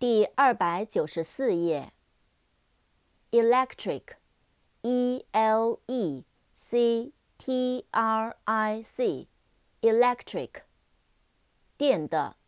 [0.00, 1.92] 第二百九十四页。
[3.32, 6.24] electric，e l e
[6.54, 10.62] c t r i c，electric，
[11.76, 12.38] 电的。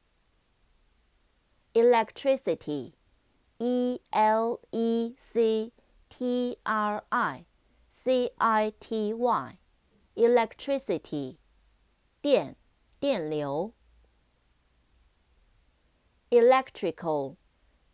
[1.75, 5.73] electricity，e l e c
[6.09, 7.45] t r i
[7.87, 11.37] c i t y，electricity，
[12.23, 12.57] 电，
[12.99, 13.75] 电流。
[16.31, 17.42] electrical。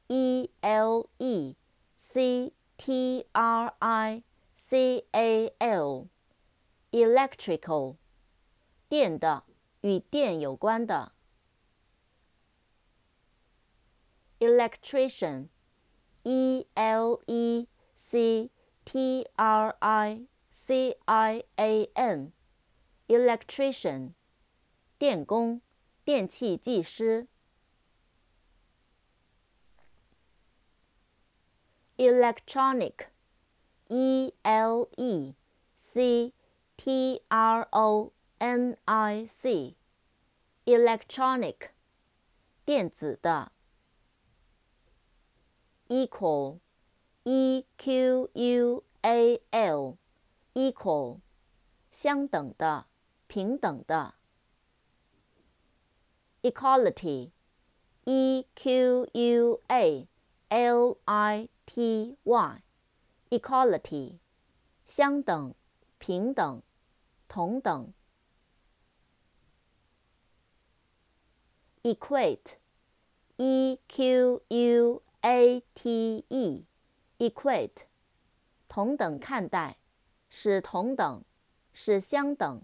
[0.07, 1.55] e l e
[1.95, 4.23] c t r i
[4.53, 7.95] c a l，electrical，
[8.89, 9.45] 电的，
[9.81, 11.13] 与电有关的。
[14.39, 18.51] electrician，e l e c
[18.83, 24.13] t r i c i a n，electrician，
[24.97, 25.61] 电工，
[26.03, 27.29] 电气技师。
[31.97, 33.07] electronic,
[33.89, 35.35] e l e
[35.75, 36.33] c
[36.77, 39.75] t r o n i c,
[40.65, 41.69] electronic,
[42.65, 43.51] 电子的。
[45.89, 46.59] equal,
[47.23, 49.97] e q u a l,
[50.53, 51.19] equal,
[51.91, 52.87] 相等的，
[53.27, 54.15] 平等的。
[56.41, 57.31] equality,
[58.05, 60.07] e q u a
[60.49, 64.18] l i T Y，equality，
[64.86, 65.54] 相等、
[65.98, 66.62] 平等、
[67.28, 67.92] 同等。
[71.82, 77.82] equate，E Q U A T E，equate，
[78.66, 79.76] 同等看待，
[80.30, 81.22] 使同等，
[81.74, 82.62] 使相等。